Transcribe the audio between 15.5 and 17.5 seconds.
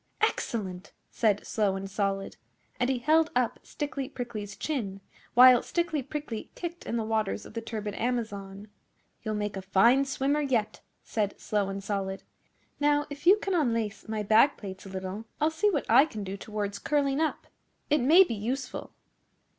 see what I can do towards curling up.